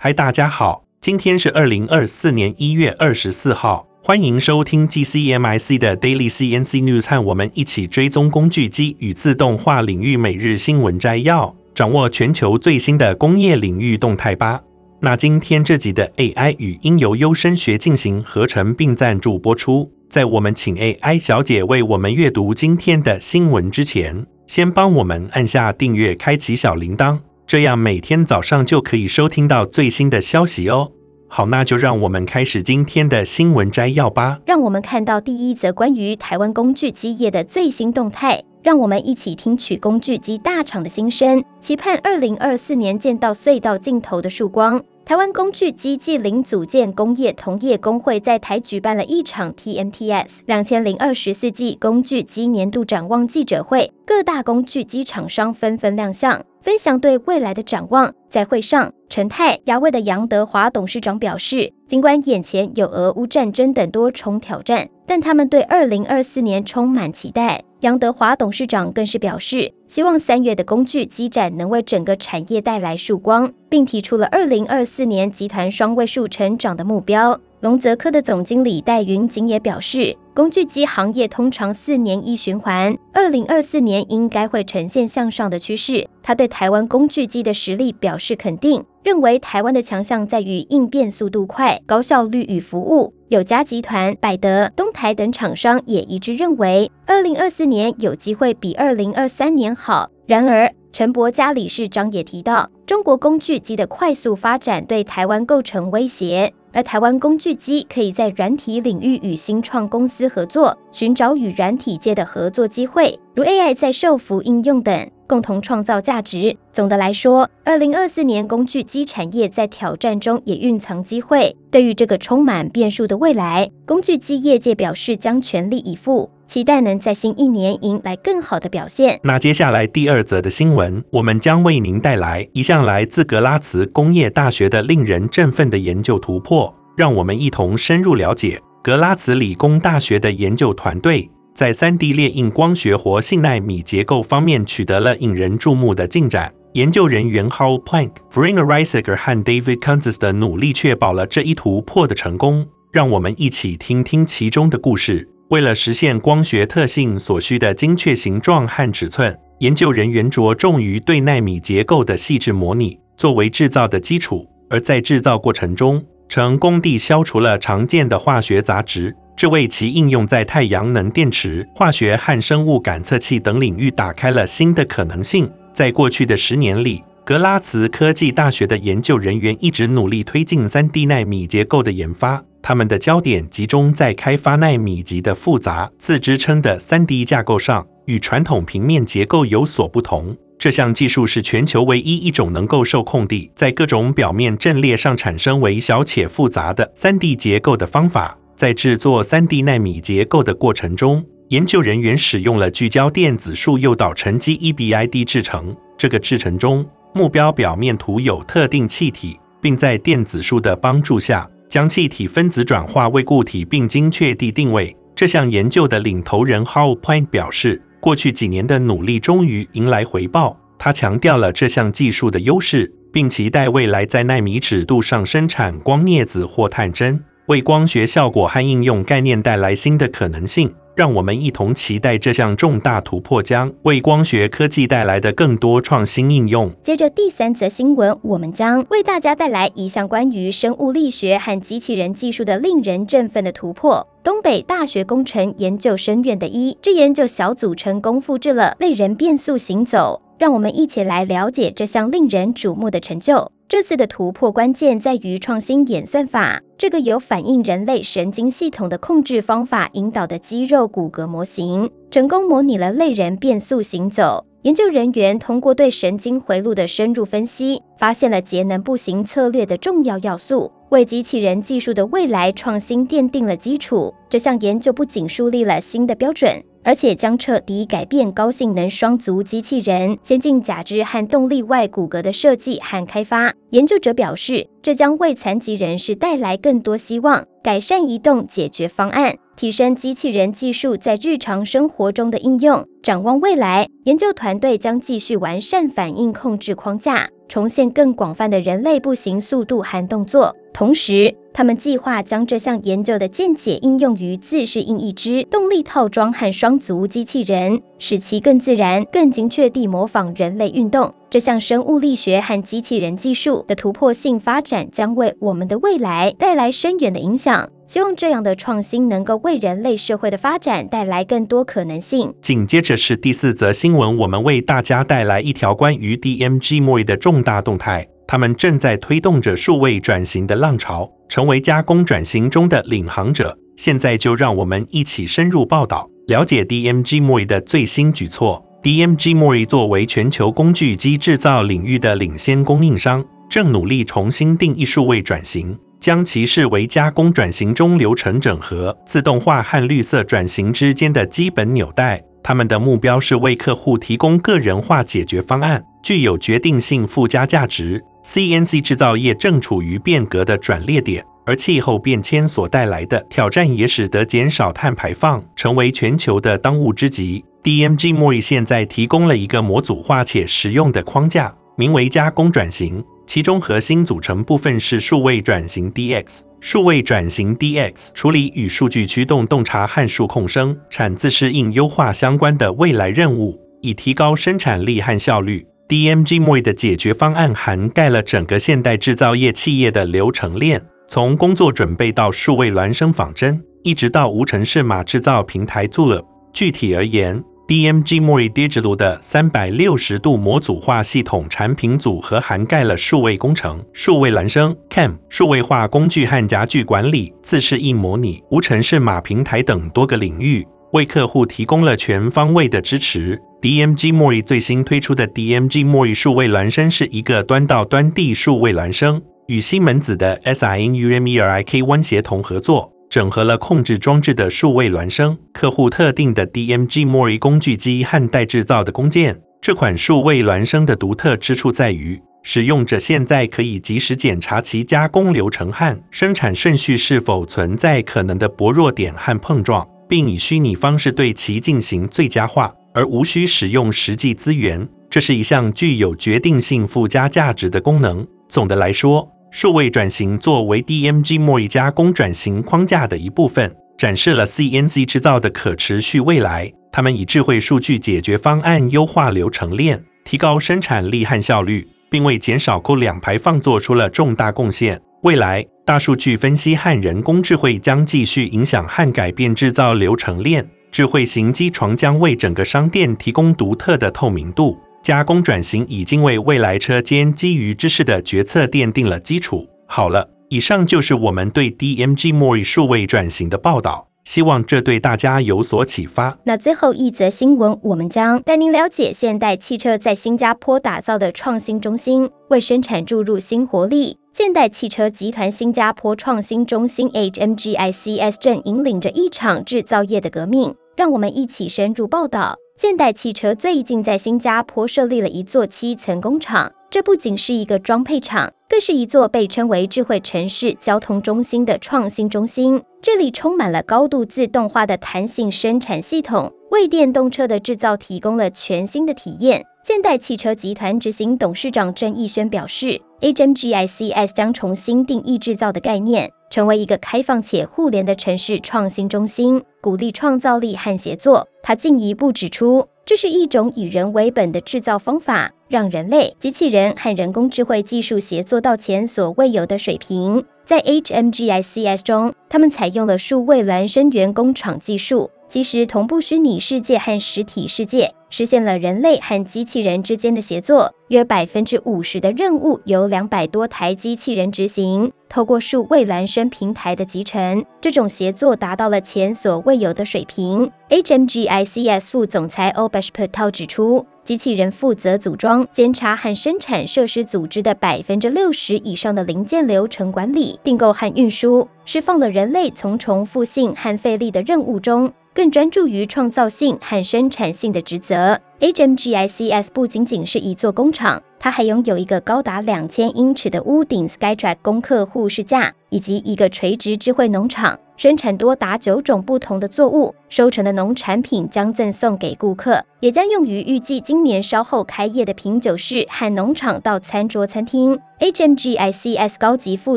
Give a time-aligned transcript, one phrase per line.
[0.00, 14.60] 嗨，大家好，今天是二零二四年一月二十四号，欢迎收听 GCMIC 的 Daily CNC News，和我们一起追踪工具机与自动化领域每日新闻摘要，掌握全球最新的工业领域动态吧。
[15.00, 19.90] 那今天这集的 AI 语音由优声学进行合成并赞助播出。
[20.08, 30.92] 在我们请 AI 小姐为我们阅读今天的新闻之前，先帮我们按下订阅，开启小铃铛，这样每天早上就可以收听到最新的消息哦。
[31.28, 34.38] 好，那就让我们开始今天的新闻摘要吧。
[34.44, 38.42] 让我们看到第一则关于台湾工具机业的最新动态。
[38.62, 44.82] 让我们一起听取工具机大厂的心声，期盼二零二四年见到隧道尽头的曙光。
[45.08, 58.12] 台湾工具机暨零组件工业同业公会在台举办了一场 TMTS 两千零二十四季工具机年度展望记者会，各大工具机厂商纷纷亮相，分享对未来的展望。
[58.28, 67.64] 在会上，陈泰、亚卫的杨德华董事长表示，尽管眼前有俄乌战争等多重挑战，但他们对二零二四年充满期待。
[67.80, 77.40] 杨德华董事长更是表示，希望三月的工具机展能为整个产业带来曙光，并提出了二零二四年集团双位数成长的目标。
[77.60, 86.08] 龙泽科的总经理戴云景也表示，工具机行业通常四年一循环，二零二四年应该会呈现向上的趋势。
[86.20, 93.14] 他对台湾工具机的实力表示肯定，认为台湾的强项在于应变速度快、高效率与服务。
[93.28, 100.08] 友嘉集团、百德、东台等厂商也一致认为，二零二四年有机会比二零二三年好。
[100.26, 106.50] 然而，陈伯嘉理事长也提到，中国工具机的快速发展对台湾构成威胁。
[106.72, 116.56] 而台湾工具机可以在软体领域与新创公司合作，寻找与软体界的合作机会，如 AI 在受服应用等，共同创造价值。
[116.72, 121.54] 总的来说，二零二四年工具机产业在挑战中也蕴藏机会。
[121.70, 126.30] 对于这个充满变数的未来，工具机业界表示将全力以赴。
[126.46, 129.20] 期待能在新一年迎来更好的表现。
[129.22, 136.74] 那接下来第二则的新闻，我们将为您带来一项来自格拉茨工业大学的令人振奋的研究突破。
[136.96, 146.54] 让我们一同深入了解格拉茨理工大学的研究团队在 3D 列印光学活性纳米结构方面取得了引人注目的进展。
[146.74, 152.64] 研究人员 how Plank、Verena Reisiger 和 David Kuntzes 的努力确保了这一突破的成功。
[152.92, 155.28] 让我们一起听听其中的故事。
[155.48, 175.48] 为了实现光学特性所需的精确形状和尺寸，研究人员着重于对纳米结构的细致模拟作为制造的基础，而在制造过程中，成功地消除了常见的化学杂质，这为其应用在太阳能电池、化学和生物感测器等领域打开了新的可能性。
[175.72, 182.42] 在过去的十年里，格拉茨科技大学的研究人员一直努力推进 3D 纳米结构的研发。
[182.60, 190.36] 他们的焦点集中在开发纳米级的复杂、自支撑的 3D 架构上，与传统平面结构有所不同。
[190.58, 198.36] 这项技术是全球唯一一种能够受控地在各种表面阵列上产生微小且复杂的 3D 结构的方法。
[198.58, 205.76] 在制作 3D 纳米结构的过程中，研究人员使用了聚焦电子束诱导沉积 EBID 制程。
[205.96, 214.96] 这个制程中，目标表面涂有特定气体，并在电子束的帮助下，将气体分子转化为固体，并精确地定位。
[215.14, 220.58] 这项研究的领头人 How Point 表示，过去几年的努力终于迎来回报。
[220.76, 230.74] 他强调了这项技术的优势，并期待未来在纳米尺度上生产光镊子或探针，为光学效果和应用概念带来新的可能性。
[230.94, 236.68] 让我们一同期待这项重大突破将为光学科技带来的更多创新应用。
[236.82, 244.04] 接着第三则新闻，我们将为大家带来一项关于生物力学和机器人技术的令人振奋的突破。
[244.24, 250.20] 东北大学工程研究生院的一支研究小组成功复制了类人变速行走。
[250.36, 253.50] 让我们一起来了解这项令人瞩目的成就。
[253.68, 264.46] 这次的突破关键在于创新演算法，这个由反映人类神经系统的控制方法引导的肌肉骨骼模型，成功模拟了类人变速行走。
[264.62, 274.14] 研究人员通过对神经回路的深入分析，发现了节能步行策略的重要要素，为机器人技术的未来创新奠定了基础。
[274.30, 276.64] 这项研究不仅树立了新的标准。
[276.88, 283.52] 而且将彻底改变高性能双足机器人、先进假肢和动力外骨骼的设计和开发。
[283.68, 292.82] 研究者表示，这将为残疾人士带来更多希望，改善移动解决方案，提升机器人技术在日常生活中的应用。
[293.02, 300.56] 展望未来，研究团队将继续完善反应控制框架，重现更广泛的人类步行速度和动作。
[300.72, 311.12] 同时，他们计划将这项研究的见解应用于自适应义肢动力套装和双足机器人，使其更自然、更精确地模仿人类运动。
[311.28, 317.68] 这项生物力学和机器人技术的突破性发展将为我们的未来带来深远的影响。
[317.88, 322.32] 希望这样的创新能够为人类社会的发展带来更多可能性。
[322.40, 328.06] 紧接着是第四则新闻，我们为大家带来一条关于 DMG Moy 的重大动态。
[328.28, 333.58] 他们正在推动着数位转型的浪潮，成为加工转型中的领航者。
[333.78, 338.62] 现在就让我们一起深入报道，了解 DMG MORI 的最新举措。
[338.82, 352.22] DMG MORI 作为全球工具机制造领域的领先供应商，正努力重新定义数位转型，将其视为加工转型中流程整合、自动化和绿色转型之间的基本纽带。
[352.42, 358.02] 他们的目标是为客户提供个人化解决方案，具有决定性附加价值。
[358.28, 367.42] CNC 制造业正处于变革的转捩点，而气候变迁所带来的挑战也使得减少碳排放成为全球的当务之急。
[367.62, 376.40] DMG MORI 现在提供了一个模组化且实用的框架，名为加工转型，其中核心组成部分是数位转型 DX。
[376.60, 385.66] 数位转型 DX 处理与数据驱动洞察和数控生产自适应优化相关的未来任务，以提高生产力和效率。
[385.88, 396.22] DMG MORI 的解决方案涵盖了整个现代制造业企业的流程链，从工作准备到数位孪生仿真，一直到无尘式码制造平台 Tool。
[396.52, 410.66] 具体而言，DMG MORI Digital 的三百六十度模组化系统产品组合涵盖了数位工程、数位孪生 CAM、数位化工具和夹具管理、自适应模拟、无尘式码平台等多个领域。
[410.92, 413.38] 为客户提供了全方位的支持。
[413.60, 429.42] DMG MORI 最新推出的 DMG MORI 数位孪生是一个端到端地数位孪生，与西门子的 SINUMERIK ONE 协同合作，整合了控制装置的数位孪生、客户特定的 DMG MORI 工具机和待制造的工件。
[429.60, 439.84] 这款数位孪生的独特之处在于，使用者现在可以及时检查其加工流程和生产顺序是否存在可能的薄弱点和碰撞。
[440.08, 444.88] 并以虚拟方式对其进行最佳化，而无需使用实际资源。
[445.08, 448.26] 这是一项具有决定性附加价值的功能。
[448.48, 456.72] 总的来说，数位转型作为 DMG MORI 加工转型框架的一部分，展示了 CNC 制造的可持续未来。
[456.90, 465.00] 他们以智慧数据解决方案优化流程链，提高生产力和效率，并为减少汞两排放做出了重大贡献。
[465.22, 470.68] 未来，大数据分析和人工智慧将继续影响和改变制造流程链。
[470.90, 474.78] 智慧型机床将为整个商店提供独特的透明度。
[475.02, 479.66] 加工转型已经为未来车间基于知识的决策奠定了基础。
[479.86, 484.08] 好了，以上就是我们对 DMG MORI 数位转型的报道。
[484.24, 486.36] 希望这对大家有所启发。
[486.44, 494.18] 那最后一则新闻，我们将带您了解现代汽车在新加坡打造的创新中心，为生产注入新活力。
[494.38, 500.76] 现代汽车集团新加坡创新中心 HMGICS 正引领着一场制造业的革命。
[500.96, 502.54] 让我们一起深入报道。
[502.76, 506.72] 现代汽车最近在新加坡设立了一座七层工厂。
[506.88, 512.80] 这不仅是一个装配厂，更是一座被称为智慧城市交通中心的创新中心。
[513.02, 519.66] 这里充满了高度自动化的弹性生产系统，为电动车的制造提供了全新的体验。
[519.82, 531.48] 现代汽车集团执行董事长郑义轩表示，HMGICS 将重新定义制造的概念，成为一个开放且互联的城市创新中心，鼓励创造力和协作。
[531.62, 540.44] 他进一步指出，这是一种以人为本的制造方法，让人类、机器人和人工智慧技术协作到前所未有的水平。
[540.64, 550.92] 在 HMGICS 中，他们采用了数位孪生元工厂技术，其实同步虚拟世界和实体世界，实现了人类和机器人之间的协作。
[551.08, 555.10] 约百分之五十的任务由两百多台机器人执行。
[555.26, 560.70] 透过数位孪生平台的集成，这种协作达到了前所未有的水平。
[560.90, 578.40] HMGICS 副总裁 Obesh Patel 指出，机器人负责组装、监察和生产设施组织的百分之六十以上的零件流程管理、订购和运输，释放了人类从重复性和费力的任务中，更专注于创造性和生产性的职责。
[578.58, 587.78] HMGICS 不仅仅是一座工厂，它还拥有一个高达两千英尺的屋顶 Skytrack 供客户试驾，以及一个垂直智慧农场。
[587.96, 598.00] 生产多达九种不同的作物，收成的农产品将赠送给顾客，也将用于预计今年稍后开业的品酒室和农场到餐桌餐厅。
[598.20, 599.96] HMGICS 高级副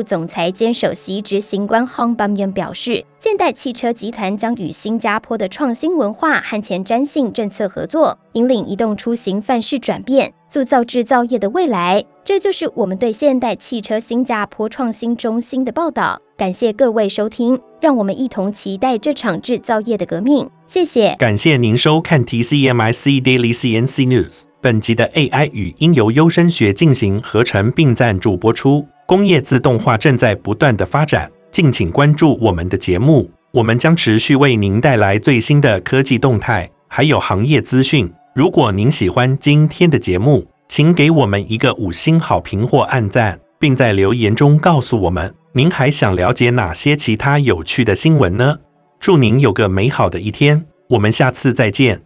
[0.00, 12.04] 总裁兼首席执行官 Hong Bum-Yen 表示，现代汽车集团将与新加坡的创新文化和前瞻性政策合作，引领移动出行范式转变，塑造制造业的未来。
[12.24, 16.20] 这就是我们对现代汽车新加坡创新中心的报道。
[16.36, 20.48] 感谢各位收听，让我们一同期待这场制造业的革命。
[20.68, 21.16] 谢谢。
[21.18, 24.51] 感谢您收看 TCMIC Daily CNC News。
[24.62, 28.86] 本集的 AI 语音由优声学进行合成并赞助播出。
[29.06, 38.08] 工业自动化正在不断的发展，敬请关注我们的节目，我们将持续为您带来最新的科技动态，还有行业资讯。
[38.36, 45.34] 如果您喜欢今天的节目，请给我们一个五星好评或按赞，并在留言中告诉我们。
[45.54, 48.58] 您还想了解哪些其他有趣的新闻呢？
[49.00, 52.00] 祝您有个美好的一天，我们下次再见。